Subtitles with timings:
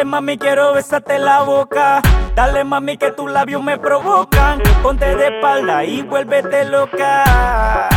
[0.00, 2.00] Dale mami, quiero besarte la boca.
[2.34, 4.62] Dale mami, que tus labios me provocan.
[4.82, 7.90] Ponte de espalda y vuélvete loca.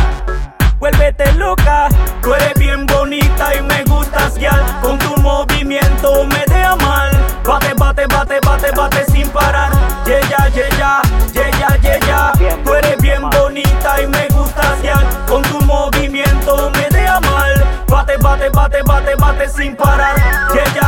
[0.78, 1.88] Vuélvete loca.
[2.20, 4.52] Tú eres bien bonita y me gustas, ya.
[4.82, 7.10] Con tu movimiento me deja mal.
[7.42, 9.72] Bate, bate, bate, bate, bate sin parar.
[10.04, 11.02] Yeah, yeah, yeah,
[11.32, 12.62] yeah, yeah, yeah.
[12.64, 15.02] Tú eres bien bonita y me gustas, ya.
[15.26, 17.64] Con tu movimiento me deja mal.
[17.88, 20.16] Bate, bate, bate, bate, bate sin parar.
[20.52, 20.83] Yeah, yeah,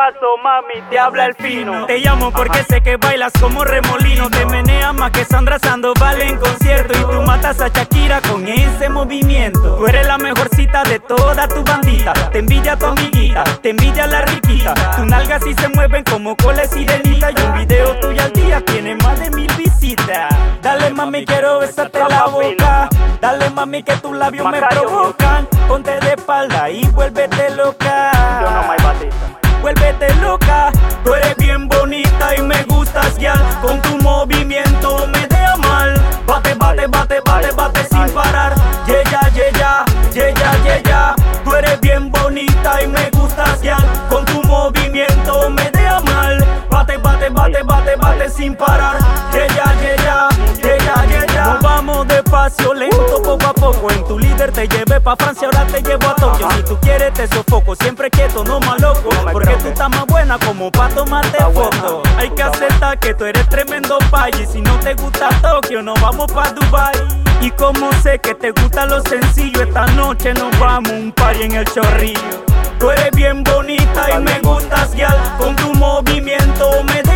[0.00, 0.90] Aló, ¿qué pasó, mami?
[0.90, 1.86] Te habla el fino.
[1.86, 4.30] Te llamo porque sé que bailas como remolino.
[4.30, 6.98] Te meneas más que Sandra Sandoval en concierto.
[6.98, 9.76] Y tú matas a Shakira con ese movimiento.
[9.76, 12.12] Tú eres la mejorcita de toda tu bandita.
[12.30, 14.74] Te envidia tu amiguita, te envidia la riquita.
[14.96, 17.30] Tus nalgas sí se mueven como cola de sirenita.
[17.30, 20.34] Y un video tuyo al día tiene más de mil visitas.
[20.62, 22.88] Dale mami, quiero besarte la boca.
[23.20, 25.46] Dale mami, que tus labios me provocan.
[25.68, 28.12] Ponte de espalda y vuélvete loca.
[28.42, 29.29] Yo no, my Batista.
[29.60, 30.72] Vuélvete loca,
[31.04, 33.34] tú eres bien bonita y me gustas ya.
[33.60, 36.00] Con tu movimiento me deja mal.
[36.26, 38.54] Bate, bate, bate, bate, bate sin parar.
[38.86, 41.14] Yeah, yeah, yeah, yeah, yeah.
[41.44, 43.76] Tú eres bien bonita y me gustas ya.
[44.08, 46.44] Con tu movimiento me deja mal.
[46.70, 48.96] Bate, bate, bate, bate, bate sin parar.
[49.32, 50.28] Yeah, yeah, yeah,
[50.62, 53.90] yeah, yeah, yeah, vamos despacio, lento, poco a poco.
[53.90, 56.50] En tu líder te llevé pa' Francia, ahora te llevo a Tokio.
[56.56, 59.10] Si tú quieres te sofoco, siempre quieto, no más loco.
[59.32, 62.02] Porque tú estás más buena como pa' tomarte fotos.
[62.16, 64.36] Hay que aceptar que tú eres tremendo país.
[64.40, 66.94] Y si no te gusta Tokio, nos vamos pa' Dubai.
[67.40, 71.52] Y como sé que te gusta lo sencillo, esta noche nos vamos un party en
[71.52, 72.44] el chorrillo.
[72.78, 75.36] Tú eres bien bonita y me gustas, ya.
[75.38, 77.09] Con tu movimiento me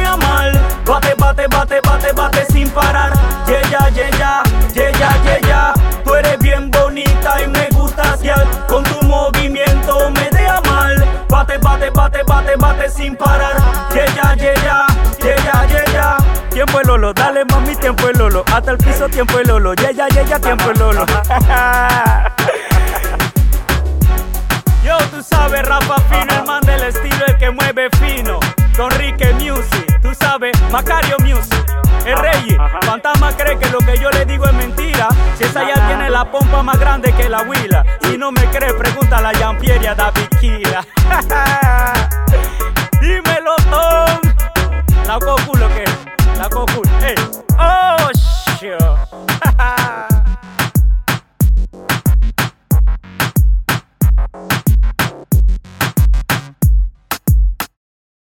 [12.94, 13.56] sin parar.
[13.94, 14.86] Yeah, yeah, yeah,
[15.20, 16.16] yeah, yeah, yeah.
[16.50, 18.44] Tiempo el lolo, dale mami, tiempo el lolo.
[18.52, 19.74] Hasta el piso, tiempo el lolo.
[19.74, 21.04] Yeah, yeah, yeah, tiempo el lolo.
[24.84, 28.38] Yo, tú sabes, Rafa Fino, el man del estilo, el que mueve fino.
[28.77, 31.64] Con Rique Music, tú sabes, Macario Music.
[32.04, 35.08] El rey, fantasma cree que lo que yo le digo es mentira.
[35.38, 37.83] Si esa ya tiene la pompa más grande que la huila.
[38.02, 40.84] Si no me cree, pregúntale a Jean-Pierre y a David Kila.
[43.04, 44.20] Dímelo, Tom.
[45.06, 45.84] La coculo que,
[46.38, 46.83] la coculo, hey.